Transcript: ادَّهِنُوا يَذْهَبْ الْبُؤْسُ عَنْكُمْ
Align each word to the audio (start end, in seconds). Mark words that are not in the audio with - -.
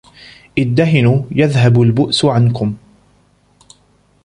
ادَّهِنُوا 0.59 1.23
يَذْهَبْ 1.31 1.81
الْبُؤْسُ 1.81 2.25
عَنْكُمْ 2.25 2.75